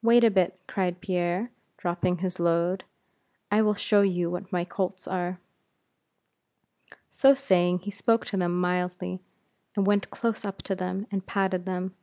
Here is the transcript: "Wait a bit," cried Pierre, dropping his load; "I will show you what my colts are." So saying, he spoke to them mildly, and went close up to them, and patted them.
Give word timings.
"Wait 0.00 0.22
a 0.22 0.30
bit," 0.30 0.60
cried 0.68 1.00
Pierre, 1.00 1.50
dropping 1.76 2.18
his 2.18 2.38
load; 2.38 2.84
"I 3.50 3.62
will 3.62 3.74
show 3.74 4.00
you 4.02 4.30
what 4.30 4.52
my 4.52 4.64
colts 4.64 5.08
are." 5.08 5.40
So 7.10 7.34
saying, 7.34 7.80
he 7.80 7.90
spoke 7.90 8.24
to 8.26 8.36
them 8.36 8.60
mildly, 8.60 9.18
and 9.74 9.84
went 9.84 10.08
close 10.08 10.44
up 10.44 10.58
to 10.58 10.76
them, 10.76 11.08
and 11.10 11.26
patted 11.26 11.64
them. 11.64 11.96